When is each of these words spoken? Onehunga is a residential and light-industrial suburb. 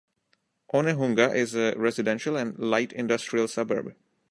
Onehunga 0.73 1.35
is 1.35 1.53
a 1.53 1.75
residential 1.77 2.35
and 2.35 2.57
light-industrial 2.57 3.47
suburb. 3.47 3.95